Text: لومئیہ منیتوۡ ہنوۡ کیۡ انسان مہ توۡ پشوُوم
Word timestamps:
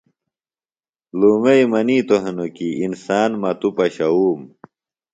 لومئیہ 1.19 1.65
منیتوۡ 1.71 2.21
ہنوۡ 2.23 2.51
کیۡ 2.55 2.77
انسان 2.85 3.29
مہ 3.41 3.51
توۡ 3.59 3.73
پشوُوم 3.75 4.39